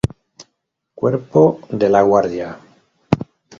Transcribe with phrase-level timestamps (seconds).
[0.95, 2.57] Cuerpo de la Guardia.